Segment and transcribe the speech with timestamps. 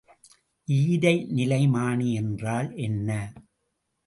[0.67, 3.09] ஈரநிலைமானி என்றால் என்ன?